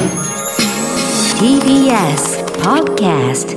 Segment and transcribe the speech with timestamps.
[0.00, 0.08] TBS
[2.62, 3.54] Podcast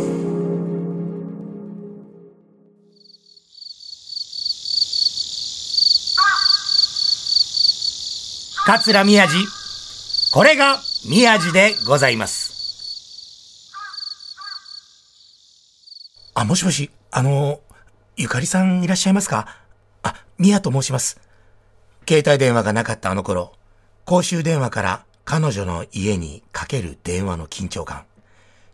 [8.65, 9.35] 桂宮治。
[10.33, 10.79] これが
[11.09, 13.71] 宮治でございます。
[16.33, 17.61] あもしもしあの
[18.17, 19.47] ゆかりさんいらっしゃいますか？
[20.01, 21.21] あ宮と申します。
[22.05, 23.53] 携帯電話がなかったあの頃
[24.03, 28.05] 公衆電話から彼女の家にかける電話の緊張感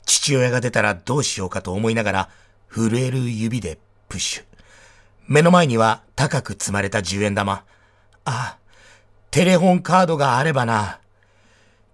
[0.06, 2.30] 父親が出たらどうしようかと思いながら
[2.70, 4.44] 震える指でプッシュ
[5.28, 7.64] 目の前には高く積まれた10円玉
[8.26, 8.60] あ
[9.32, 11.00] テレホンカードがあればな。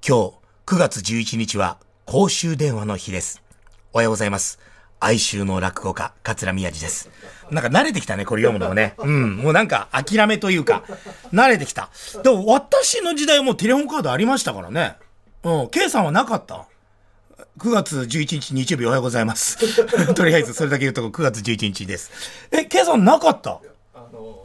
[0.08, 0.34] 今日
[0.66, 3.44] 9月11日は公衆電話の日です。
[3.92, 4.58] おはようございます。
[5.00, 7.10] 哀愁の落語家、桂宮治です。
[7.52, 8.96] なんか慣れてきたね、これ読むのもね。
[8.98, 10.84] うん、もうなんか諦めというか、
[11.34, 11.90] 慣れてきた。
[12.24, 14.96] でも私の時代はもうテレホンカードありましたからね。
[15.44, 16.68] うん、K さんはなかった
[17.60, 19.58] ？9月11日日曜日おはようございます。
[20.16, 22.12] とりあえずそれだけ言うと9月11日です。
[22.52, 23.60] え、K さんなかった？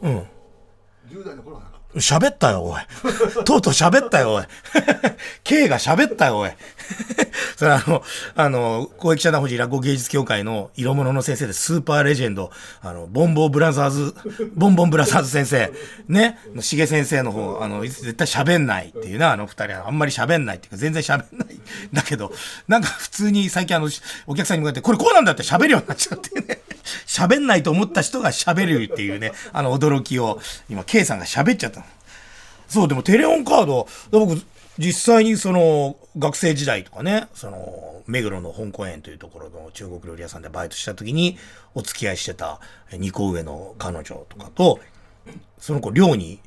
[0.02, 0.18] うん。
[1.10, 1.62] 10代の頃は
[1.96, 2.80] 喋ったよ、おい。
[3.44, 4.44] とうとう喋ったよ、おい。
[5.42, 6.50] K が喋ったよ、おい。
[7.56, 8.02] それあの、
[8.34, 12.50] あの、公益社団法人落語芸術協会の色物の先生でスーパーレジェンド、
[12.82, 14.14] あの、ボンボンブラザーズ、
[14.54, 15.72] ボンボンブラザーズ先生、
[16.08, 21.60] ね、しげ先生の方、あの、絶対喋んないっていうな、あの二人はあんまり喋んないっていうか、全然喋んない。
[21.92, 22.32] だけど、
[22.68, 23.88] なんか普通に最近あの、
[24.26, 26.60] お客さんに向かって、これこうなんだって喋るようになっちゃってね。
[27.06, 31.86] 喋んないと思った人が喋るっていうね、あの驚きを、今、K さんが喋っちゃったの。
[32.68, 34.40] そう、でもテレホンカード、僕、
[34.78, 41.38] 実際にその、学生時代とかね、その、目黒の香港園というところの中国料理屋さんでバイトした時に、
[41.74, 44.80] お付き合いしてた2個上の彼女とかと、
[45.58, 46.40] その子寮に、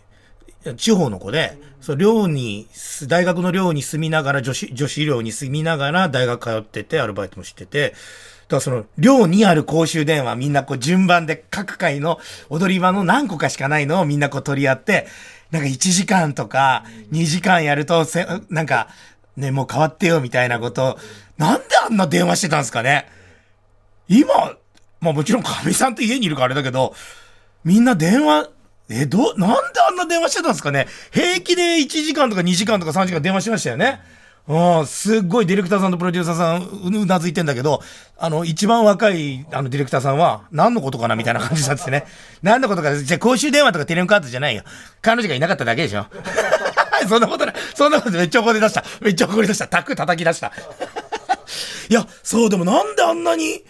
[0.77, 2.67] 地方の子で、その寮に、
[3.07, 15.07] 大学の寮に住みながら、女子、女子寮に住みながら大学通ってて、アルバイトもしてて、だからその、寮にある公衆電話みんなこう順番で各回の踊り場の何個かしかないのをみんなこう取り合って、
[15.53, 18.87] なんか1時間とか2時間やるとせ、なんか、
[19.37, 20.97] ね、もう変わってよみたいなこと、
[21.37, 23.07] なんであんな電話してたんですかね。
[24.07, 24.33] 今、
[24.99, 26.95] まあもちろんかみさんって家にいるからあれだけど、
[27.63, 28.49] みんな電話、
[28.89, 30.87] え、ど、なんであんな電話してたんですかね。
[31.11, 33.85] 平気で1時間とか2時間とか3時間電話しましたよね。
[33.85, 33.99] うん、
[34.85, 37.81] すっごいディレクターさんとプロデューサーさんうなずいてんだけど、
[38.17, 42.05] あの、一番若いあのディレクターさんは、何のことかなみたいな感じだっててね。
[42.43, 44.63] 何のことか、じゃ公衆電話とかテレンカードじゃないよ。
[45.01, 46.07] 彼女がいなかっただけでしょ。
[47.07, 47.55] そんなことない。
[47.73, 48.83] そんなことめっちゃ怒り出した。
[49.01, 49.67] めっちゃ怒り出した。
[49.67, 50.51] タック叩き出した。
[51.89, 53.63] いや、そう、でもなんであんなに、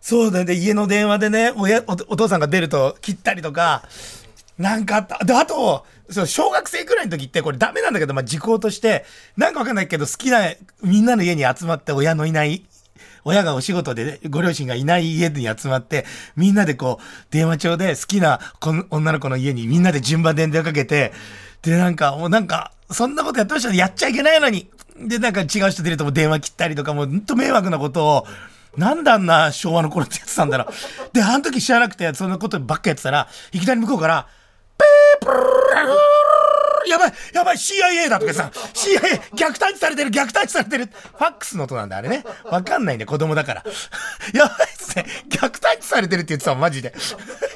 [0.00, 1.62] そうだね、家の電話でね、お、
[2.08, 3.82] お父さんが出ると切ったりとか、
[4.58, 5.24] なんかあった。
[5.24, 9.04] で、あと、そう、小学生くらいの時ってこれダメなんだけど、まあ、時効として、
[9.36, 10.40] なんかわかんないけど、好きな、
[10.82, 12.64] みんなの家に集まって親のいない、
[13.24, 16.04] 親がお仕事で、ご両親がいない家に集まって、
[16.36, 18.40] みんなでこう、電話帳で好きな
[18.90, 21.12] 女の子の家にみんなで順番で電話かけて、
[21.62, 23.76] で、なんか、もうなんか、そんなことやってましたね。
[23.76, 24.68] やっちゃいけないのに。
[24.98, 28.26] で、なんか違う人出るとも電話切ったりとか、もうほんと迷惑なことを、
[28.76, 31.14] なんであんな昭和の頃ってやってたんだろう。
[31.14, 34.26] で、あの時知らなくて、そんなことばっかやってたら、いきなり向こうから、
[36.86, 40.86] やばいやばい CIA だとかさ CIA 虐待されてる虐待されてる。
[40.86, 42.24] ファックスの音なんだあれね。
[42.44, 43.64] わかんないね子供だから。
[44.34, 45.06] やばいっすね。
[45.28, 46.92] 虐待されてるって言ってたマジで。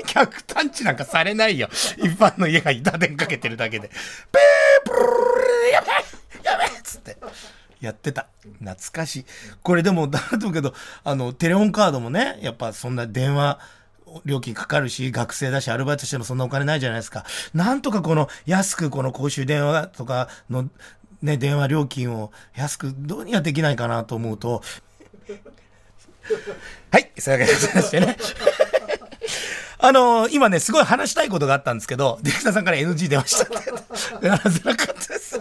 [0.06, 1.69] 虐待なんかされないよ。
[1.98, 3.88] 一般の家が板電かけてるだけで。
[3.88, 6.04] ペープルやばい
[6.44, 7.16] やばいっつって
[7.81, 8.28] やってた。
[8.60, 9.25] 懐かしい。
[9.62, 13.58] これでも、だと思うけど、あの、テレホンカードもね、やっぱそんな電話、
[14.25, 17.25] 料金かかるし、学生だし、アルバイトしてもそんなお金ないじゃないですか。
[17.54, 20.69] なんとかこの安くこの公衆電話とかの
[21.22, 24.62] ね、電話料金を安くどうにかできないかなと思うと、
[26.91, 28.16] はい、そういうわけでございましてね。
[29.78, 34.28] あのー、今ね、すごい話したいことがあったんですけど、ディレクターさんから NG 出ましたって。
[34.31, 35.41] 話せなかったです。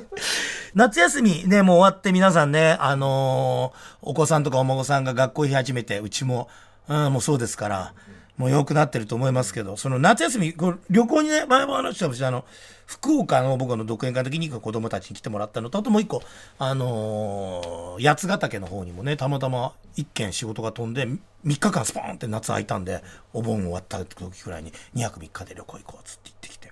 [0.74, 6.50] 夏休みね、もう終わって皆さんね、あのー、お子さんとかお孫さんが学校行き始めて、うちも、
[6.88, 7.94] うん、もうそうですから、
[8.38, 12.44] もう良くなってると思いますけど、その夏休み、こ旅行にね、前も話したし、あの、
[12.86, 16.22] 福岡の僕の独演会の時に子供たちに来てもらったのと、あともう一個、
[16.60, 23.02] あのー、八ヶ岳の方にもね、たまたま一件仕事が飛んで、3日間スポーンって夏空いたんで、
[23.34, 26.68] お盆終わった時くらいに2泊3日で旅行行こうっつって言ってきて。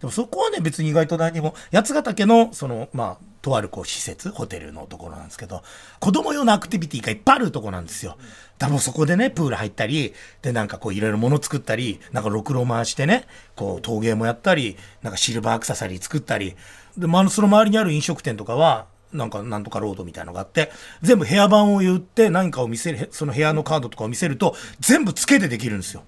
[0.00, 5.62] でもそこはね、別に意外と何も、八ヶ岳の、その、まあ、とあるこう施設、ホテルのところなんですけど、
[5.98, 8.16] 子供用のアクティビティがいっぱいあるとこなんですよ。
[8.58, 16.54] 多分そこでね、プール入ったり、で、なんかこういろいろ物作ったり、なんかろくろ回してね、こう陶芸もやったり、なんかシルバーアクササリー作ったり、
[16.96, 20.70] で、まあ、その周りにある飲食店とかは、なんかなんとかロードみたいなのがあって、
[21.02, 26.04] 全部部屋番を言って何かを見せる、その部屋のカードとかを見せると、全部つけてできるんですよ。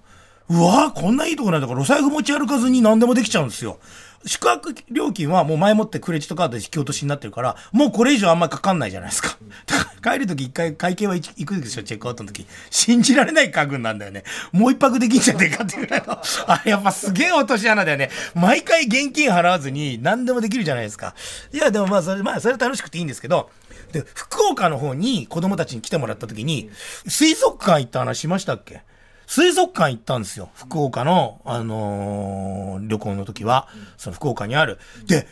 [0.48, 3.78] うわーこんないいとこなんだから、お財布持ち歩かずに何でもできちゃうんですよ。
[4.26, 9.36] 宿泊料金はもう前もってクレジットカードで引き落としになってるから、もうこれ以上あんまりかかんないじゃないですか。
[10.00, 12.46] か帰るとき一回会計は行くでしょ、チェックアウトの時。
[12.70, 14.24] 信じられない家具なんだよね。
[14.52, 16.18] もう一泊できんじゃねえかっていうぐらいの。
[16.46, 18.10] あれやっぱすげえ落とし穴だよね。
[18.34, 21.14] 毎回現金払わずに何でもできるじゃないですか。
[21.52, 23.50] いや、でもまあそれ、まあそれ楽しくていいんですけど、
[23.92, 26.70] で、福岡の方に子供たちに来てもらった時に、
[27.06, 28.82] 水族館行った話しましたっけ？
[29.26, 30.50] 水族館行ったんですよ。
[30.54, 34.78] 福岡の、あのー旅行の時は、その福岡にある。
[35.06, 35.26] で、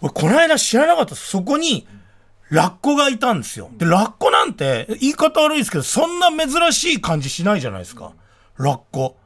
[0.00, 1.86] 俺この間知らなかったそこに、
[2.50, 3.70] ラッコがいたんですよ。
[3.76, 8.12] で、ラッコなんて、言い方悪いですけど、そんな珍しい感じしないじゃないですか。
[8.56, 9.16] ラッコ。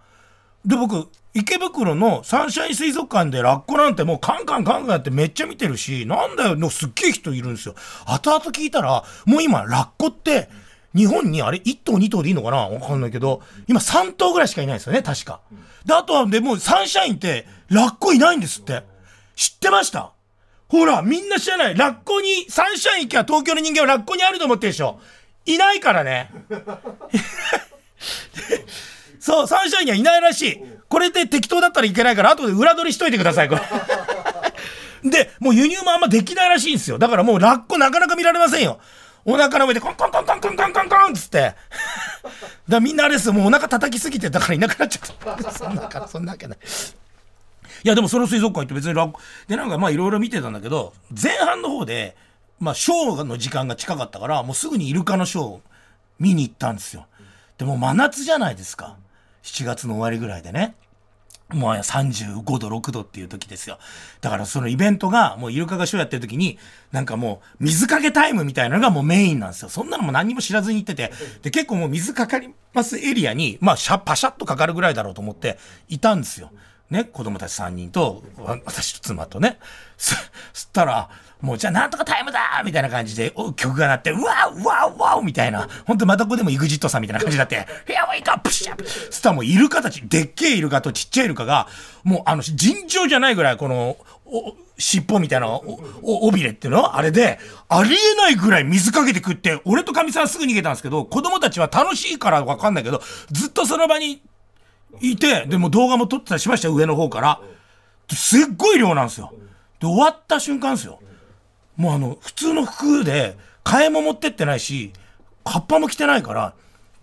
[0.65, 7.75] で、僕、池袋のサンシャイン水族館でラッコなんてもうカンカンカンカンやってめっちゃ見てるし、なんだよ、のすっげえ人いるんですよ。
[8.07, 10.51] 後々聞いたら、もう今、ラッコって、
[10.95, 12.69] 日本にあれ1頭2頭でいいのかな？
[12.69, 15.41] わかんないけど、今3頭ぐらいしかいないんですよね、確か。
[15.87, 18.83] で、あとはでもうサンシャインってラッコいないんですって。
[19.35, 20.13] 知ってました？
[20.69, 21.77] ほら、みんな知らない。
[21.77, 25.01] ラッコに、サンシャイン行けば東京の人間はラッコにあると思ってるでしょ。
[25.45, 26.31] いないからね。
[29.21, 30.63] そう、サンシャインにはいないらしい。
[30.89, 33.57] これで適当だったらいけないから、後で裏取りしといてください、こ
[35.03, 35.11] れ。
[35.11, 36.99] で、もう輸入もあんまできないらしいんですよ。
[36.99, 38.81] だからもうラッコなかなか見られませんよ。
[39.25, 41.55] お腹の上でコンコンコンコンコンコンコンコンつって。
[42.69, 45.51] だみんなあれですよ、もうお腹叩きすぎて、だからいなくなっちゃった。
[45.53, 46.59] そんなか、そんなわけない。
[47.85, 52.17] いやでもその水族館行って別にラッコでなんかまあいろいろ見てたんだけど前半の方で
[52.61, 55.63] まあショーの時間が近かったからもうすぐにイルカのショーを
[56.21, 57.07] 見に行ったんですよ
[57.59, 58.97] でも真夏じゃないですか
[59.43, 60.77] 7月の終わりぐらいでね
[61.53, 63.79] もう35度6度っていう時ですよ。
[64.21, 66.59] だからそのイベントがもうイルカがショーやってる時に
[66.91, 69.69] なんかもう水かけタイムみたいなのがもうメインなんですよ。
[69.69, 71.13] そんなのも何も知らずに行ってて
[71.43, 75.59] で結構もう水かかりますエリアにまあシャパシャッとかかるぐらいだろうと思って
[75.89, 76.51] いたんですよ。
[76.91, 78.23] ね、子供たち3人と、
[78.67, 79.59] 私と妻とね。
[79.97, 80.21] そ、そ
[80.53, 81.09] したら、
[81.43, 85.69] もうじゃあなんとかタイムだみたいな感じで曲が鳴って、うわうわうわみたいな。
[85.87, 88.41] ほんとまたここでも EXIT さんみたいな感じになって、Here we go!
[88.43, 91.67] プシャそしたらもイルカたち、でっけえイルカとちっちゃいイルカが、
[92.05, 95.63] もうあの、尋常じゃないぐらいこの、お尻尾みたいなお
[96.03, 96.97] お尾びれっていうの？
[96.97, 104.23] あれで、ありえないぐらい水かけて食って、俺とかみさんすぐ逃げたんですけど、子供たちは楽しいからわかんないけど、ずっとその場に
[105.01, 107.41] いて、でも動画も撮ってたりしました、上の方から。
[108.11, 109.33] すっごい量なんですよ。
[109.81, 111.01] で、終わった瞬間ですよ。
[111.83, 114.93] もうあの、普通の服で、替えも持ってってないし、
[115.43, 116.55] カッパも着てないから、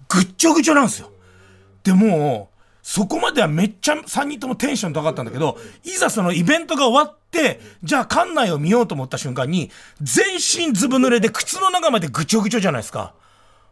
[0.08, 1.12] ぐっちょぐちょなんですよ。
[1.84, 9.70] で、もう、そこまではめっちゃ3人ともテンション高かったんだけど、いざそのイベントが終わって、じゃあ館内を見ようと思った瞬間に、
[10.02, 13.14] 全身ずぶ濡れで靴の中までぐちょぐちょじゃないですか。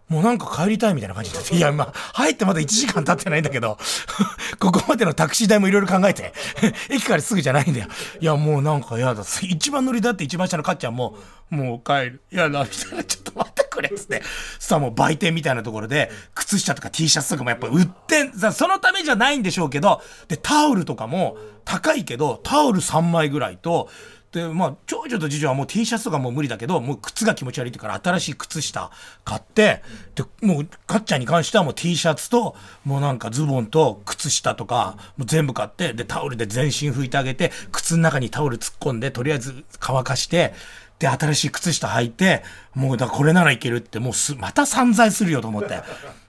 [0.09, 1.55] もうなんか帰りたいみたいな感じになって。
[1.55, 3.77] いや、まあ、入ってまだ1時間経ってないんだけど、
[4.57, 6.33] ここまでのタクシー代もいろいろ考えて、
[6.89, 7.87] 駅からすぐじゃないんだよ。
[8.21, 9.23] いや、もうなんかやだ。
[9.41, 11.17] 一番乗りだって一番下のかっちゃんも、
[11.49, 12.21] もう帰る。
[12.31, 13.03] いやだ、みたいな。
[13.03, 14.23] ちょっと待ってくれっつって。
[14.59, 23.89] そしたらもう売店みたいなところで、靴下とか T シャツとかもやっぱ売ってん、さそのためじゃないんでしょうけど、で、タオルとかも高いけど、タオル3枚ぐらいと、
[24.31, 28.91] でまあ長女と次女はもう T シャツとかもう無理だけどもう靴が気持ち悪いってから新しい靴下
[29.23, 29.81] 買って
[30.15, 40.53] でもうかっちゃんに関してはもう T シャツともうなんかズボンと靴下とかもう全部買ってでタオルで全身拭いてあげて靴の中にタオル突っ込んでとりあえず乾かして
[40.99, 42.43] で新しい靴下履いて
[42.73, 45.81] もうだこれならいけるってもうすまた散財するよと思って。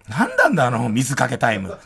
[0.08, 1.76] なんなんだあの水かけタイム。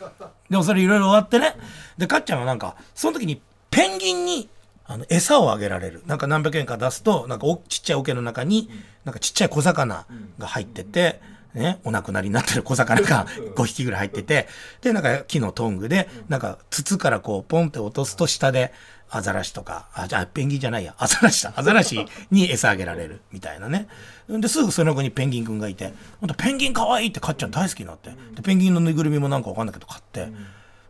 [0.49, 1.55] でもそれいろいろ終わってね。
[1.97, 4.49] で、かっちゃんはなんか、その時にペンギンに
[4.93, 6.03] あの餌をあげられる。
[6.05, 8.69] なんか何百円か出すとなんかおちっちゃい桶の中に
[9.05, 10.05] なんかちっちゃい小魚
[10.37, 11.19] が入ってて、
[11.55, 13.25] ね、お亡くなりになってる小魚が
[13.57, 14.47] 5匹ぐらい入ってて
[14.81, 18.71] でなんか木のトングでなんか筒からこうポンって落とすと下で
[19.09, 20.93] アザラシとかあじゃあペンギンじゃないや。
[20.99, 21.53] アザラシだ。
[21.55, 23.21] アザラシに餌あげられる。
[23.31, 23.87] みたいなね。
[24.29, 28.11] ですぐその子にペンギンくんがいてほんとペンギンかわいいってかっちゃん大好きになって。
[28.35, 30.29] でペンギンのぬいぐるみもなんかわかんないけど買って。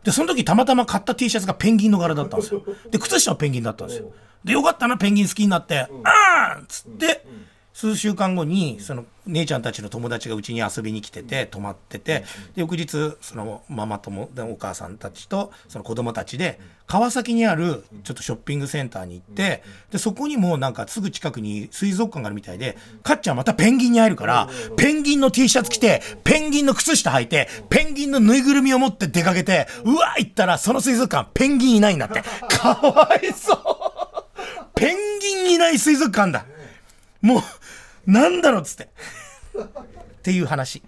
[0.04, 2.62] で、その時たまたま買った T シャツがペンギンの柄だったんですよ。
[2.90, 4.12] で、靴下はペンギンだったんですよ。
[4.44, 7.26] で、よかったな、ペンギン好きになって、あーんつって、
[7.74, 12.20] 数週間後に、その、姉ちゃんたちの友達がうちに遊びに来てて、泊まってて、
[12.54, 32.22] で、翌日、その、ママ友、でお母さんたちと、その子供たちで、川崎にある、ちょっとショッピングセンターに行って、で、そこにもなんかすぐ近くに水族館があるみたいで、かっちゃんまたペンギンに会えるから、ペンギンの T シャツ着て、ペンギンの靴下履いて、ペンギンのぬいぐるみを持って出かけて、うわ行ったら、その水族館、ペンギンいないんだって。
[32.56, 34.64] かわいそう。
[34.76, 36.46] ペンギンいない水族館だ。
[37.24, 37.42] もう、
[38.06, 38.84] なんだろうっつって。
[38.84, 38.88] っ
[40.22, 40.82] ていう話。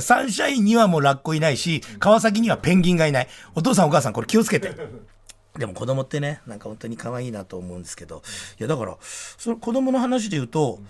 [0.00, 3.28] サンシャインにはもうラッコいないし、川崎にはペンギンがいない。
[3.54, 4.74] お父さんお母さんこれ気をつけて。
[5.58, 8.22] でも子供ってね、なんか本当に可愛いなと思うんですけど、
[8.58, 10.80] いやだから、その子供の話で言うと、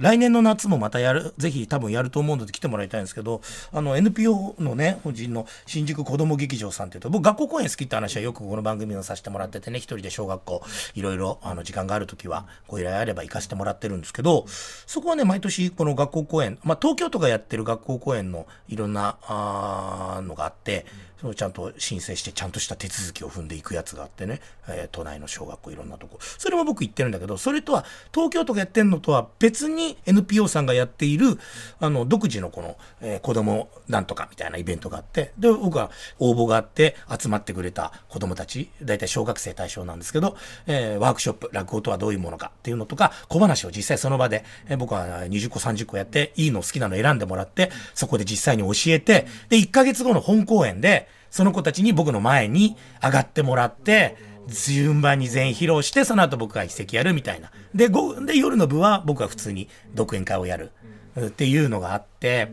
[0.00, 3.40] 来年の夏もまたやる、ぜひ多分やると思うので来てもらいたいんですけど、
[3.72, 10.62] あの NPO のね、本人の新宿子ども劇場さんっていうと、僕学校公演好きって話はよくこの番組をさせてもらっててね、一人で小学校、
[10.94, 14.44] いろいろあの時間がある時はご依頼あれば行かせてもらってるんですけど、
[14.86, 20.86] そこはね、毎年この学校公演、まあ東京とかやってる学校公演のいろんなあのがあって、
[21.20, 26.18] そのちゃんと申請してちゃんとした手続きを踏んでいくやつがあってね、えー都内の小学校いろんなとこ。
[26.20, 31.38] それも僕行ってるんだけど、それとは東京とかやってんのとは別にに NPO さんがやっている、
[31.80, 40.36] あの、独自のこの、えー子供なんとかみたいなイベントがあって、で、僕は応募があって集まってくれた子供たち、大体小学生対象なんですけど、
[40.66, 54.16] えーワークショップ、落語とはどういうものかっていうのとか、小話を実際その場で、えー僕は20個30個やって、いいの好きなの選んでもらって、そこで実際に教えて、で、1ヶ月後の本公演で、その子たちに僕の前に上がってもらって、
[54.48, 57.50] 順番に全員披露して、その後僕が一席やるみたいな。
[57.74, 60.72] で、ごで夜の部は僕は普通に独演会をやる
[61.18, 62.50] っていうのがあって、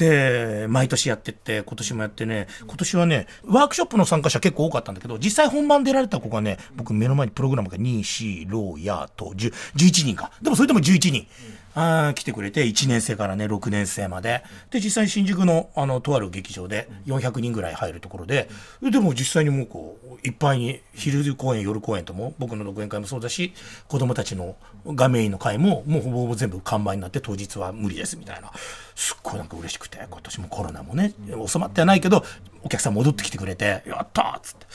[0.00, 10.32] で、毎年やってって、今年もやってね、今年はね、ワークショップの参加者結構多かったんだけど、実際本番出られた子がね、僕目の前にプログラムが2、4、6、やと、10 11人か。
[10.40, 11.26] でもそれでも11人。
[11.74, 14.42] あー来てくれて、1年生からね、6年生まで。
[14.70, 18.48] で、実際新宿の、あの、とある劇場で400人ぐらい入るところで、
[18.82, 23.52] でも実際にもうこう、いっぱいに、昼公演、夜公演とも、僕の独演会もそうだし、
[23.88, 28.52] 子供たちの画面の会も、もうほぼほぼ全部完売になって、当日は無理ですみたいな。
[28.94, 31.14] すっごいなんか嬉しくて、今年もコロナもね、
[31.46, 32.24] 収まってはないけど、
[32.62, 34.66] お客さん戻ってきてくれて、やったーっつって。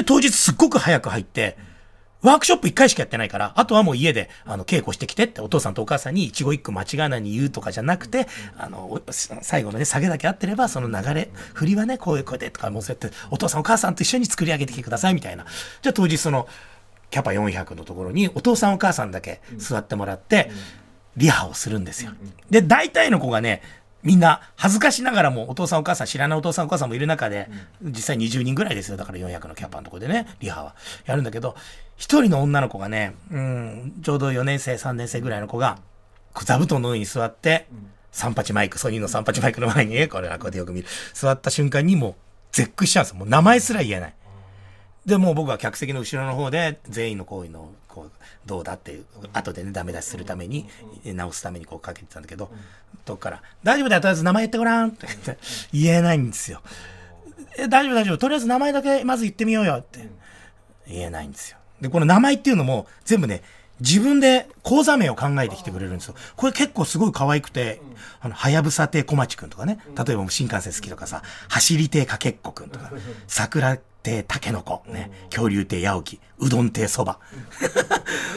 [0.00, 1.56] で、当日すっごく早く入って、
[2.22, 15.44] ワークショップ一回しかやってないから、あとはもう家で、あの、稽古してきてって、お父さんとお母さんに一語一句間違わないに言うとかじゃなくて、あの、お最後のね、下げだけ合ってれば、その流れ、振りはね、こういう声でとか、もうそうやって、お父さんお母さんと一緒に作り上げてきてください、みたいな。
[15.82, 16.48] じゃあ当日その、
[17.10, 20.50] キャパ400のところに、お父さんお母さんだけ座ってもらって、
[21.16, 22.12] リハをするんですよ。
[22.50, 23.62] で、大体の子がね、
[24.02, 27.48] みんな恥ずかしながらもお父さんお母さん知らないお父さんお母さんもいる中で、
[27.82, 28.96] 実際20人ぐらいですよ。
[28.96, 30.76] だから400のキャパのところでねリハは。
[31.06, 31.56] やるんだけど
[31.98, 35.78] 一人の女の子がね、うん、ちょうど4年生3年生ぐらいの子が
[36.44, 37.66] 座布団の上に座って、
[38.12, 42.14] 三八マイクソニーの三八マイクの前にこれはこうやってよく見る座った瞬間にもう
[42.52, 44.14] 絶句しちゃうんですよもう名前すら言えない。
[45.06, 48.10] でもう僕は客席の後ろの方で全員の行為のこう
[48.46, 50.66] どうだっていう後でねダメ出しするために
[51.04, 52.50] 直すためにこうかけてたんだけど、
[53.04, 55.38] どっから「大丈夫だよとりあえず名前言ってごらん」って言って
[55.72, 56.60] 言えないんですよ。
[57.58, 60.08] え大丈夫大丈夫とりあえず名前だけまず言ってみようよって
[60.86, 61.58] 言えないんですよ。
[61.80, 63.42] でこの名前っていうのも全部ね
[63.80, 66.14] 自分で講座名を考えてきてくれるんですよ。
[66.34, 67.80] これ結構すごい可愛くて、
[68.20, 72.90] あの、はやぶさ亭小町くんとかね、例えば新幹線好きとかさ、走り亭かけっこくんとか、
[73.28, 77.20] 桜亭たけのこ、ね、恐竜亭八起、うどん亭そば、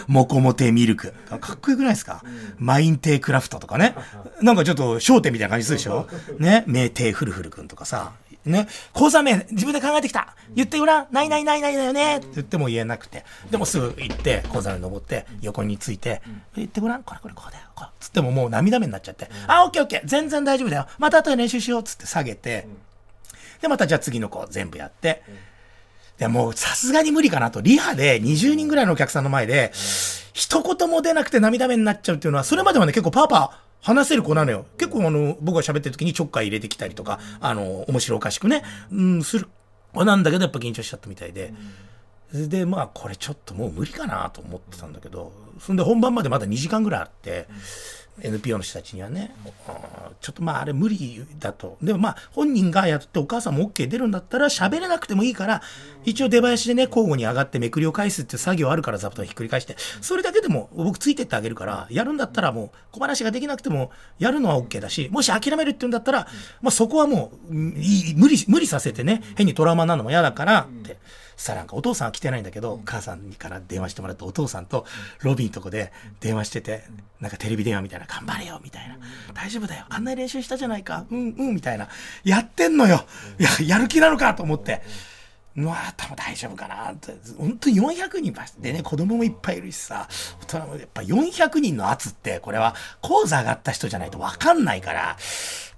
[0.05, 2.23] もこも亭ミルク、かっこよくないですか？
[2.59, 3.95] マイン亭クラフトとかね、
[4.43, 6.07] なんかちょっと商店みたいな感じするでしょ？
[6.37, 8.11] ね、名亭フルフルくんとかさ、
[8.45, 10.35] ね、講座名自分で考えてきた。
[10.55, 11.07] 言ってごらん。
[11.11, 12.17] ないないないないだよね。
[12.17, 13.23] って言っても言えなくて。
[13.51, 16.21] でもすぐ行って講座に登って横について
[16.55, 17.03] 言ってごらん。
[17.03, 17.65] これこれこうだよ。
[17.75, 17.89] こう。
[17.99, 20.01] つってももう涙目になっちゃって、あオッケーオッケー。
[20.05, 20.87] 全然大丈夫だよ。
[20.97, 21.81] また後で練習しよう。
[21.81, 22.67] っつって下げて、
[23.61, 25.21] でまたじゃあ次の子全部やって、
[26.17, 27.61] でもうさすがに無理かなと。
[27.61, 29.71] リハで20人ぐらいのお客さんの前で
[30.33, 34.65] 一言も出なくて涙目になっちゃうっていうのはそれまではね結構パーパー話せる子なのよ。
[34.77, 39.47] 結構あの、僕が喋ってる時にちょっかい入れてきたりとか、あの、面白おかしくね、うん、する
[39.93, 41.53] 子なんだけど、やっぱ緊張しちゃったみたいで。
[42.33, 47.47] で、まあ、これちょっともう無理かなと思ってたんだけど、そんで本番までまだ2時間ぐらいあって、
[48.23, 49.33] NPO の人たちにはね、
[50.19, 51.77] ちょっとまああれ無理だと。
[51.81, 55.61] でもまあ本人がやってお母さんも OK 出るんだったら喋れなくてもいいから、
[56.03, 66.27] 一応出囃子でね、交互に上がってめくりを返すっていう作業あるから座布団ひっくり返して、それだけでも僕ついてってあげるから、やるんだったらもう小話ができなくてもやるのは OK だし、もし諦めるって言うんだったら、
[66.61, 70.97] まあそこはもう、無理、無理させてね、変にトラウマになるのも嫌だからって。
[71.41, 74.85] さなんかお父さんは来てないんだけど、お母さんから電話してもらってお父さんと
[75.21, 76.83] ロビーのとこで電話してて、
[77.19, 78.97] なんかテレビ電話みたいな、頑張れよみたいな、
[79.33, 81.89] 大丈夫だよ、あんなに練習したじゃないか、うんうんみたいな、
[82.23, 83.05] やってんのよ、
[83.39, 84.81] いや、やる気なのかと思って。
[85.53, 87.13] まあ、多分大丈夫かなって。
[87.37, 90.07] 本当に400人でね、子供もいっぱいいるしさ、
[90.47, 95.17] 大人もやっぱ400人の圧って、これは講座上がった人じゃないと分かんないから、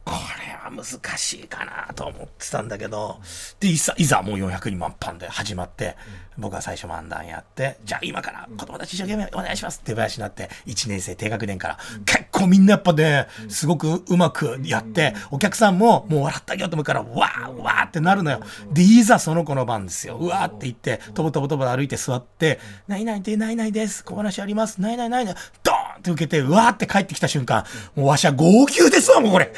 [0.06, 0.12] こ
[0.46, 3.20] れは難しいかなと思ってたんだけど、
[3.60, 5.96] で、いざ、いざもう400人満帆で始まって、
[6.38, 18.42] 僕は最初漫談やって、じゃあ今から子供たち一生懸命お願いしますって話になって、1年生低学年から、結構みんなやっぱね、すごくうまくやって、お客さんももう笑ってあげようと思うから、わーわーってなるのよ。
[18.74, 20.18] で、いざその子の番ですよ。
[20.18, 24.04] うわーって言って、とぼとぼとぼ歩いて座って、ないないでないないです。
[24.04, 24.82] 小話あります。
[24.82, 25.36] ないないないない。
[25.64, 27.64] ドーンって受けて、うわーって帰ってきた瞬間、
[27.96, 29.54] もうわしは号泣ですわ、もうこれ。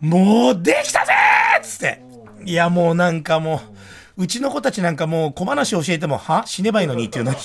[0.00, 1.12] もうできたぜ
[1.58, 2.02] っつって。
[2.44, 3.60] いや、もうなんかも
[4.16, 6.44] う、うちの子たちなんかもう小話教えても、は？
[6.46, 7.36] 死ねばいいのにっていうのに。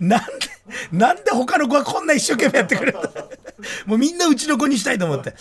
[0.00, 0.26] なんで、
[0.92, 3.02] なんで他の子はこんな一生懸命やってくれるの？
[3.86, 5.34] もうみんなうちの子にしたいと思って。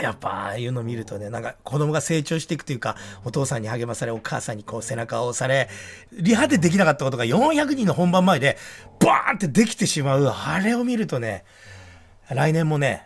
[0.00, 5.68] やっぱああいうの見るとね、なんか子供が成長していくというか、お父さんに励まされ、お母さんにこう背中を押され、
[6.12, 8.58] リハでできなかったことが400人の本番前で、
[8.98, 11.44] バーンってできてしまう、あれを見るとね、
[12.34, 13.04] 来年もね、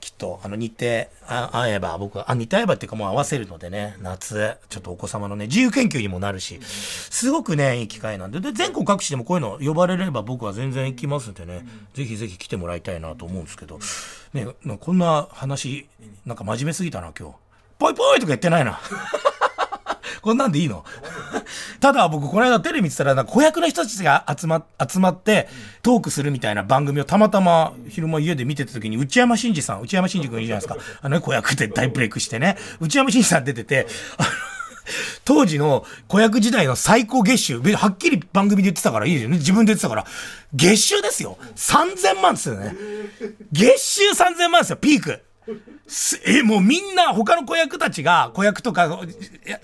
[0.00, 13.78] きっと、あの、日程あ合えば、僕は、あ、日程合えばっていうかもう合わせるのでね、夏、ちょっとお子様のね、自由研究にもなるし、すごくね、いい機会なんで、で、全国各地でもこういうの呼ばれれば僕は全然行きますんでね、ぜひぜひ来てもらいたいなと思うんですけど、
[14.32, 14.46] ね、
[14.80, 15.86] こんな話、
[16.26, 17.34] なんか真面目すぎたな、今日。
[17.78, 18.80] ぽいぽいとか言ってないな。
[20.22, 20.84] こんなんでいいの？
[21.84, 25.48] ただ僕、この間テレビ見てたら、なんか子役の人たちが集ま、集まって、
[25.82, 30.98] トークするみたいな番組をたまたま昼間家で見てた時に、内山真司さん、内山真司君いるじゃないですか。
[31.02, 32.56] あのね、子役で大ブレイクしてね。
[32.80, 33.86] 内山真司さん出てて、
[34.16, 34.28] あの、
[35.26, 39.36] 当時の子役時代の最高月収、はっきり番組で言ってたからいいですよね。
[39.36, 40.06] 自分で言ってたから。
[40.54, 41.36] 月収ですよ。
[41.54, 42.74] 3000万ですよね。
[43.52, 45.22] 月収3000万ですよ、ピーク。
[46.26, 49.00] え、もうみんな他の子役たちが、子役とか、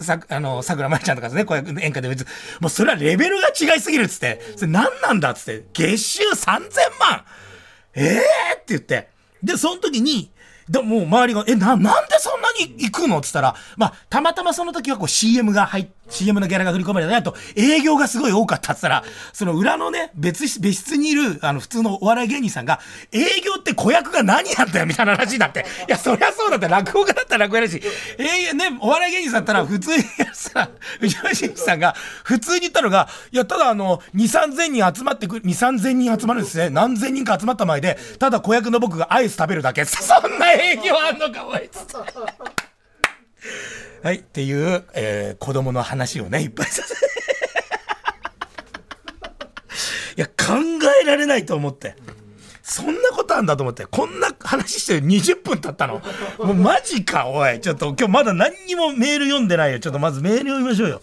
[0.00, 2.26] さ、あの、桜まやちゃんとかですね、子役演歌で別に、
[2.60, 6.60] もうそれはレベルが違いすぎるっつって、それ何なんだっつって、月収3000
[7.00, 7.24] 万
[7.94, 8.20] ええー、っ
[8.58, 9.08] て言って。
[9.42, 10.30] で、その時に、
[10.68, 22.80] でもう周りが、え、な、なんでそんなに行くのっつったら、まあ、たまたまその時はこう CM が入っ、CM のギャラが振り込まれたね、あと営業がすごい多かったっつったら、その裏のね、別室、別室にいる、あの、普通のお笑い芸人さんが、
[23.12, 27.80] 営業って子役が何やったよみたいな話になって、いや、そりゃそうだって、落語家だったら落語やるし、
[28.18, 30.70] 営業ね、お笑い芸人さんだったら普通にさ、
[31.00, 31.94] 内山真司さんが、
[32.24, 36.70] 普通に言ったのが、いや、ただあの、2、3000人集まってくる、2、3000人集まるんですね。
[36.70, 39.84] 何千人か集まった前で、ただ子役の僕がアイス食べるだけ。
[39.84, 41.68] そんな営業あんのか、おい。
[41.70, 41.86] つ
[44.02, 47.00] はい、っていう、えー子供の話をね、いっぱいさせて
[50.16, 50.32] いや、考
[51.02, 51.96] えられないと思って。
[52.62, 56.00] そんなことあんだと思って、こんな話して20分経ったの。
[56.38, 57.60] もうマジか、おい。
[57.60, 59.80] ちょっと今日まだ何にもメール読んでないよ。
[59.80, 61.02] ちょっとまずメール読みましょうよ。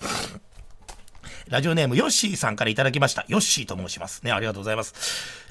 [1.49, 3.25] ラジオネームヨッシーさんからいただきました。
[3.27, 4.23] ヨッシーと申します。
[4.23, 4.93] ね、ありがとうございます。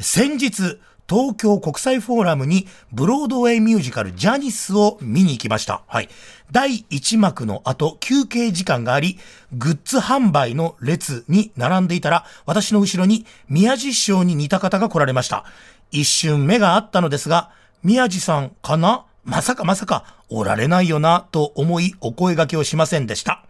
[0.00, 5.82] 先日、東京国際フォーラムにブロードウェイミュージカルジャニスを見に行きました。
[5.86, 6.08] はい。
[6.52, 9.18] 第1幕の後、休憩時間があり、
[9.52, 15.44] グッズ販売の列に並んでいたら、私の後ろに宮地師匠に似た方が来られました。
[15.90, 17.50] 一瞬目があったのですが、
[17.82, 19.04] 宮地さんかな？
[19.24, 23.44] まさかまさか、おられないよな、と思いお声掛けをしませんでした。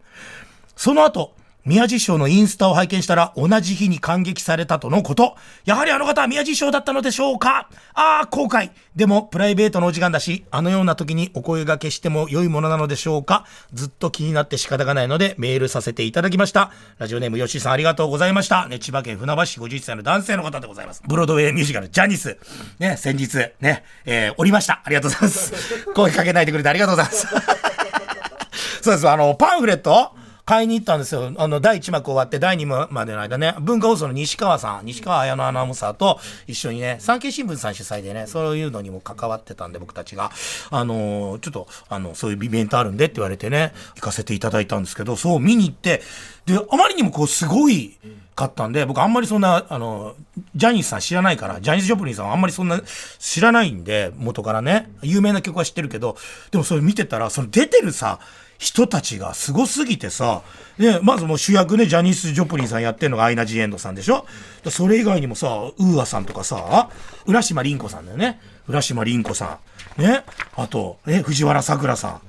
[0.75, 1.36] その後、
[1.67, 5.35] 宮地師匠のインスタを拝見したら同じ日に感激されたとのこと。
[5.65, 7.69] やはりあの方は宮地師匠だったのでしょうか？
[7.93, 8.71] ああ、後悔。
[8.95, 13.47] でも、プライベートのお時間だし、あのような時にお声掛けしても良いものなのでしょうか？
[13.75, 16.71] ずっと気になって仕方がないのでメールさせていただきました。
[16.99, 18.69] ラジオネーム吉井さんありがとうございました。
[18.69, 21.03] ね、千葉県船橋市51歳の男性の方でございます。
[21.09, 22.39] ブロードウェイミュージカルジャニス。
[22.79, 24.83] ね、先日、ね、えー、おりました。
[24.85, 25.85] ありがとうございます。
[25.95, 27.27] 声かけないでくれてありがとうございます。
[28.83, 29.09] そうです。
[29.09, 30.13] あの、パンフレット
[30.47, 31.33] 買いに行ったんですよ。
[31.39, 40.31] あの、第1幕終わって第2幕までの間ね、文化放送の西川さん、西川綾乃アナウンサーと一緒にね、産経新聞さん主催でね、そういうのにも関わってたんで、僕たちが、
[40.71, 46.01] あのーちょっと、あの、そういうイベントあるんでって言われてね、行かせていただいたんですけど、そう見に行って、
[46.47, 47.99] で、あまりにもこう、すごい、
[48.37, 50.15] かったんで、僕あんまりそんな、あの、
[50.55, 52.81] ジャニーズさん知らないから、ジャニーズ・ジョプリンさんはあんまりそんな
[53.19, 56.17] 知らないんで、元からね、有名な曲は知ってるけど、
[56.53, 58.21] でもそれ見てたら、その出てるさ、
[58.59, 60.43] 人たちがすごすぎてさ、
[60.79, 64.27] ね、まずもう主役ね、ジャニーズ・ジョプリンさんやってるのがアイナ・ジ・エンドさんでしょ？
[64.71, 66.89] それ以外にもさ、ウーアさんとかさ、
[67.27, 68.41] 浦島凛子さんだよね？
[68.69, 69.59] 浦島凛子さ
[69.99, 70.03] ん。
[70.03, 70.25] ね。
[70.57, 72.21] あと、え、藤原さくらさん。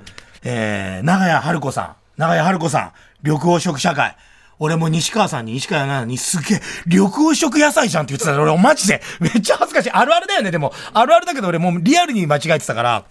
[0.44, 1.96] えー、長谷春子さん。
[2.18, 2.92] 長谷春子さん。
[3.24, 4.16] 緑黄色社会。
[4.60, 9.92] 俺も西川さんに西川なのにすげえ、緑黄色野菜じゃんって言ってた俺マジで、めっちゃ恥ずかしい。
[9.92, 10.74] あるあるだよね、でも。
[10.94, 13.04] あるあるだけど俺もうリアルに間違えてたから。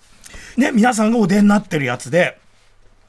[0.56, 2.38] ね、皆さんがお出になってるやつで、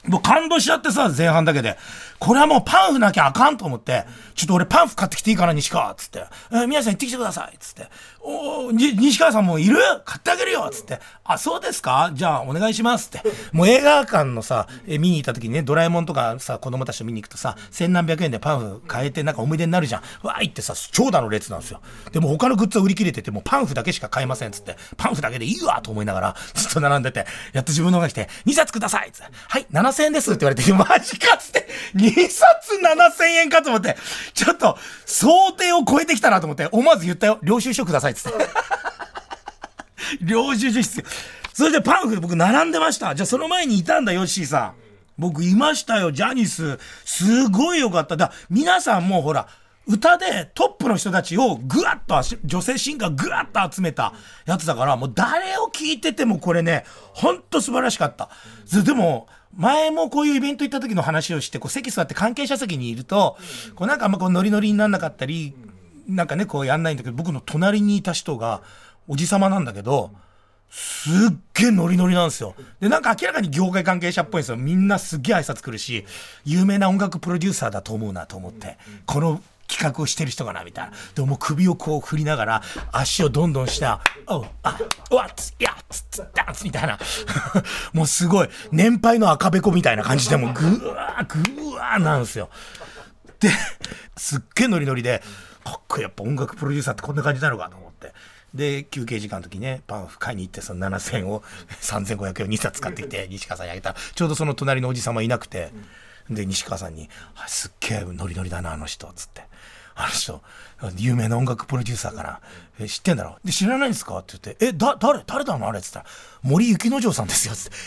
[0.07, 1.77] もう感動しちゃってさ、前半だけで。
[2.19, 6.25] これはもうパンフなきゃあかんと思って、ちょっと俺パンフ買ってきていいかな、西川つって。
[6.51, 7.87] えー、皆さん行ってきてくださいつって。
[8.21, 9.77] お西川さんもいる？
[10.03, 10.99] 買ってあげるよつって。
[11.23, 12.09] あ、そうですか？
[12.13, 13.29] じゃあお願いしますって。
[13.51, 20.01] もう映画館のさ、え見に行った時にね、ドラえもんとかさ、子供たちと見に行くとさ、千何百円でパンフ買えてなんか思い出になるじゃん。
[20.27, 21.81] わーいってさ、長蛇の列なんですよ。
[22.11, 24.75] でも他のグッズは売り切れてて、もうパンフだけしか買えませんつって。
[24.97, 29.31] パンフだけでいいわと思いながら、ずっと並んでて、やっと自分の方が来て、2冊くださいつって。
[29.47, 29.67] はい、
[30.03, 33.97] 円ですって言われて、マジかっつって、2冊7000円かと思って、
[34.33, 37.39] ちょっと、想定を超えてきたなと思って、思わず言ったよ。
[37.43, 38.37] 領収書くださいっつって。
[40.21, 41.05] 領収書必要。
[41.53, 43.15] それでパンフ僕並んでました。
[43.15, 44.73] じゃあその前にいたんだ、ヨッシーさん。
[45.17, 46.77] 僕いましたよ、ジャニス。
[47.03, 48.15] すごいよかった。
[48.15, 49.47] だ皆さんもほら、
[49.87, 54.13] 歌でトップの人たちをぐわっと、女性シンガーぐわっと集めた
[54.45, 56.83] やつだから、もう誰を聞いててもこれね、
[57.13, 58.29] ほんと素晴らしかった。
[58.83, 63.37] でも、前もこういうイベント行った時の話をして、こう席座って関係者席にいると、
[63.75, 65.53] こうなんかあんまこうノリノリになんなかったり、
[66.07, 68.61] なんかね、こうやんないんだけど、僕の隣にいた人が、
[69.07, 70.11] おじさまなんだけど、
[70.69, 72.55] すっげえノリノリなんですよ。
[72.79, 74.57] で、なんか明らかに業界関係者っぽいんですよ。
[74.57, 76.05] みんなすっげえ挨拶来るし、
[76.45, 80.93] 有名な音楽プロデューサーだと思うなと思って、この企画をしてる人かなみたいな。
[81.15, 84.77] でも首をこう振りながら、足をどんどんした、おう、あ、
[85.11, 86.97] わっつ、やっつ、つ、ダンスみたいな。
[87.93, 92.49] もうすごい、年配の赤べこみたいな感じでもうぐわー、ぐわーなんですよ。
[93.39, 93.49] で、
[94.15, 95.21] すっげえノリノリで、
[95.63, 98.13] かっこいい、やっぱ音楽プロデューサーってこんな感じなのかと思って。
[98.53, 101.43] で、休憩時間の時ね、パン買いに行って、その7000を
[101.81, 105.71] 3500円を2冊買ってきて、西川さんにあげたら、ちょうどその隣のおじさまいなくて、
[106.29, 107.09] で、西川さんに、
[107.47, 109.43] すっげえノリノリだな、あの人、つって。
[109.95, 110.41] あの人、
[110.97, 112.41] 有名な音楽プロデューサーから、
[112.79, 113.37] え知ってんだろ？
[113.43, 114.19] で、知らないんですか？
[114.19, 115.23] って言って、え、だ、誰？
[115.25, 115.67] 誰だの？
[115.67, 115.79] あれ？
[115.79, 116.05] っつったら、
[116.43, 117.77] 森幸之丞さんですよ、つって。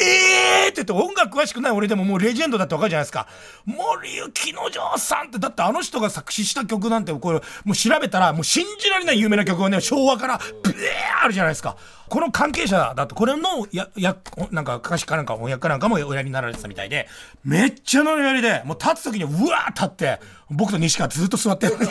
[0.00, 3.26] えーって言って音楽詳しくない俺でももうレジェンドだってわかるじゃないですか。
[3.66, 11.76] 森幸之丞さんって、だってあの人が作詞した曲なんて、これ、もう調べたら、もう信じられない有名な曲がね、昭和からブエーあるじゃないですか。
[12.08, 14.16] この関係者だと、これの、や、や、
[14.50, 17.08] なんか歌詞かなんか翻訳かなんかもおやりになられてたみたいで、
[17.44, 21.90] めっちゃノリノリで、もう立つ時にうわー立って、僕と西川ずっと座ってるのに。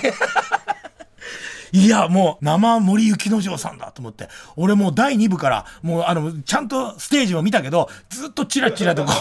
[1.71, 4.29] いや、もう、生森幸之丞さんだと思って。
[4.55, 9.11] 俺もう第2部から、もうあの、ちゃんとステージを見たけど、ずっとチラチラとこ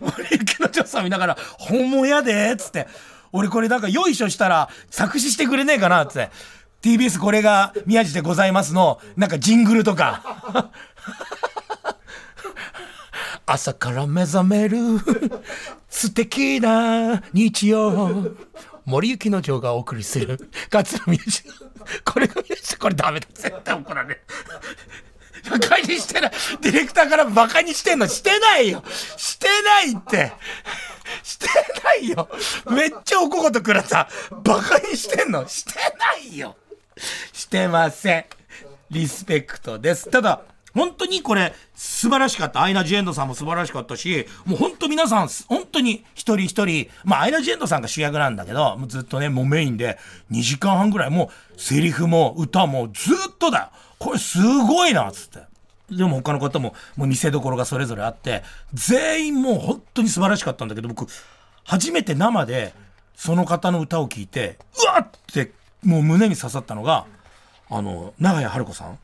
[0.00, 2.86] う、 森幸之丞さん見ながら、本物やでっつって。
[3.32, 6.30] 俺これなんかよいしょしたら、作詞してくれねえかなっつって。
[6.82, 10.70] TBS これが宮地でございますの、なんかジングルとか。
[13.44, 14.78] 朝から目覚める
[15.88, 18.34] 素敵な日曜
[18.86, 20.38] 森幸之丞がお送りする
[20.70, 21.42] 桂宮治
[22.04, 23.26] これが宮治これダメだ。
[23.34, 24.20] 絶対怒られる。
[25.50, 28.06] バカにしてないディレクターからバカにしてんの。
[28.06, 28.82] してないよ。
[29.16, 30.32] してないって。
[31.22, 31.46] して
[31.84, 32.28] ないよ。
[32.70, 34.08] めっちゃおこことくらさ
[34.44, 35.46] バカにしてんの。
[35.46, 36.56] してないよ。
[37.32, 38.24] してません。
[38.90, 40.10] リスペクトです。
[40.10, 40.42] ただ
[40.76, 42.62] 本当にこれ素晴らしかった。
[42.62, 49.98] アイナ・ジ・エンドさんも素晴らしかったし、もう本当皆さん、本当に一人一人、まあアイナ・ジ・エンドさんが主役なんだけど、もうずっとね、もうメインで
[50.30, 53.68] 2時間半ぐらい、もうセリフも歌もずっとだよ。
[53.98, 55.40] これすごいな、つって。
[55.90, 58.42] でも他の方も、もう見せどころがそれぞれあって、
[58.74, 61.06] 全員もう本当に素晴らしかったんだけど、僕、
[61.64, 62.74] 初めて生で
[63.14, 67.06] その方の歌を聴いて、うわって、もう胸に刺さったのが、
[67.70, 68.98] あの、長屋春子さん。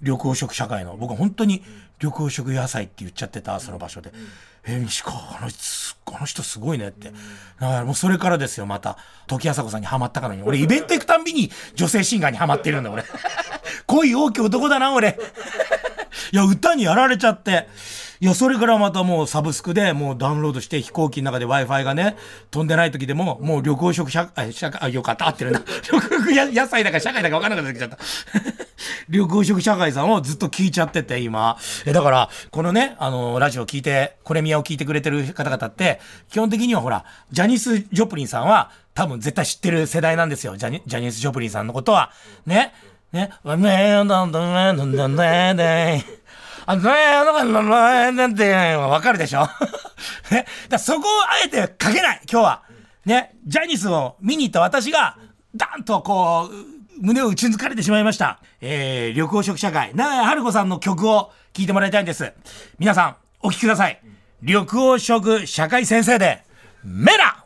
[0.00, 1.62] 緑黄色社会の僕は本当に
[2.00, 4.12] 緑黄色野菜って言っちゃってたその場所で
[4.66, 7.10] 「え西川あのあの人すごいね」って。
[7.10, 8.98] だからもうそれからですよまた。
[9.26, 10.42] 時あさこさんにはまったからに。
[10.42, 13.04] 俺イベント行くたんびに女性シンガーにはまってるんだ俺。
[13.86, 15.18] 恋大きい男だな俺。
[16.32, 17.68] いや歌にやられちゃって。
[18.18, 22.16] いや、それからまたもうサブスクでもうダウンロードして飛行機の中で Wi-Fi がね、
[22.50, 25.60] 飛んでない時でも、もう旅行食社、会、あ、よかった、合ってるな。
[25.92, 26.00] 旅
[26.46, 27.98] 行野菜だか社会だか分からなくなってきちゃった。
[29.08, 31.56] 旅行食社会さんをずっと聞いちゃってて、今。
[31.84, 40.56] え、だから、このね、あの、ラジオ聞いて、これ宮を聞いてくれてる方々って、基本的にはほら、ジャニス・ジョプリンさんは、多分絶対知ってる世代なんですよ。
[40.56, 42.10] ジャニジャニス・ジョプリンさんのことは。
[42.46, 42.72] ね？
[43.12, 43.30] ね？
[43.44, 43.58] あの、
[48.12, 49.48] なんてわかるでしょ
[50.30, 50.46] ね。
[50.68, 52.62] だそこをあえてかけない、今日は。
[53.04, 53.36] ね。
[53.46, 55.16] ジャニスを見に行った私が、
[55.54, 58.40] ダンとこう、胸を打ち抜かれてしまいました。
[58.60, 62.32] えー、緑黄色社会、長谷春子さんの曲を聴いてもらいたいんです。
[62.78, 64.00] 皆さん、お聴きください。
[64.42, 66.42] 緑黄色社会先生で、
[66.84, 67.44] メラ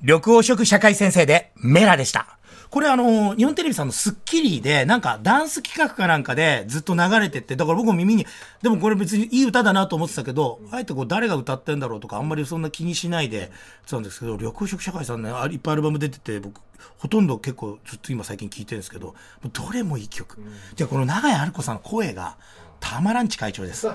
[0.00, 2.35] 緑黄色社会先生で、メラでした。
[2.70, 8.26] これあの、日本テレビさんのスッキリで、なんかダンス企画かなんかでずっと流れてって、だから僕も耳に、
[8.62, 13.50] でもこれ別にいい歌だなと思ってたけど、あえてこう誰が歌ってんだろうとかあんまりそんな気にしないで、
[13.86, 16.60] そうなんですけど、緑黄色社会さんね、いっぱいアルバム出てて、僕、
[16.98, 19.14] ほとんど結構ずっと今最近聴いてるんですけど、
[19.52, 20.38] どれもいい曲。
[20.74, 22.36] じゃあこの長屋春子さんの声が、
[22.80, 23.88] たまらんち会長です。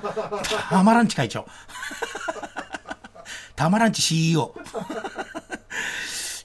[0.69, 1.45] たまらんち会長。
[3.55, 4.55] たまらんち CEO。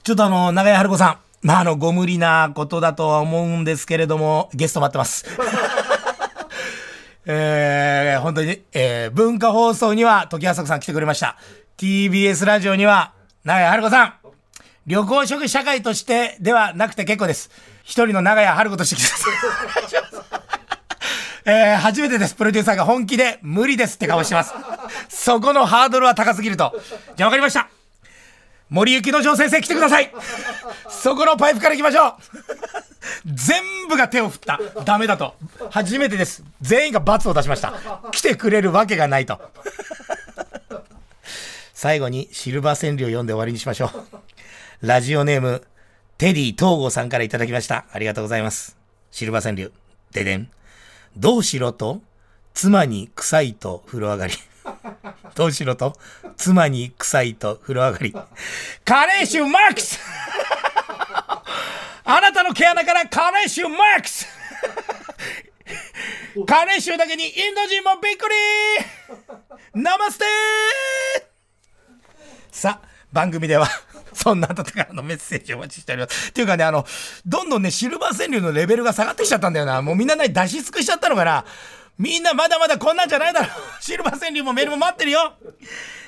[0.03, 1.26] ちょっとあの、長屋春子さん。
[1.47, 5.23] まあ、あの、ご無理なことだとは思うんですけれども、ゲスト待ってます。
[7.25, 11.37] えー、本当に、えー、文化放送には、時浅子さん来てくれました。
[11.77, 13.13] TBS ラジオには、
[13.45, 14.13] 長屋春子さん。
[14.87, 17.49] 旅行食社会としてではなくて結構です。
[17.83, 20.41] 一人の長屋春子として来てください。
[21.49, 22.35] えー、初めてです。
[22.35, 24.53] プロデューサーが本気で無理ですって顔してます。
[25.07, 26.77] そこのハードルは高すぎると。
[27.15, 27.69] じゃあ分かりました。
[28.69, 30.11] 森幸之丞先生来てください。
[30.89, 32.13] そこのパイプから行きましょう。
[33.25, 34.59] 全部が手を振った。
[34.83, 35.35] ダメだと。
[35.69, 36.43] 初めてです。
[36.61, 37.73] 全員が罰を出しました。
[38.11, 39.39] 来てくれるわけがないと。
[41.73, 43.91] 最後にシルバー川柳を読んで終わりにしましょ
[44.81, 44.87] う。
[44.87, 45.63] ラジオネーム、
[46.17, 47.85] テディ東郷さんからいただきました。
[47.91, 48.77] ありがとうございます。
[49.11, 49.71] シルバー川柳。
[50.11, 50.49] ででん。
[51.15, 52.01] どうしろと、
[52.53, 54.33] 妻に臭いと風呂上がり。
[55.35, 55.95] どうしろと、
[56.35, 58.13] 妻に臭いと風呂上がり。
[58.83, 59.99] カレー臭マックス
[62.03, 64.27] あなたの毛穴からカレー臭マックス
[66.45, 70.25] カレー臭だけにインド人もびっくりナマステ
[72.51, 73.67] さあ、番組では、
[74.13, 76.29] そんなあなたからのメッセージをお待ちしております。
[76.29, 76.85] っていうかね、あの、
[77.25, 79.81] どんどんね、シルバー川柳のレベルが下がってきちゃったんだよな。
[79.83, 81.45] もうみんなね、出し尽くしちゃったのかな。
[81.97, 83.47] みんなまだまだこんなんじゃないだろ。
[83.81, 85.33] シルバー川柳もメールも待ってるよ。